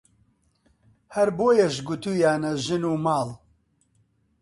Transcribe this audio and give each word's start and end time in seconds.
هەر 1.15 1.29
بۆیەش 1.37 1.75
گوتوویانە 1.87 2.51
ژن 2.65 2.83
و 2.87 2.93
ماڵ 3.05 3.27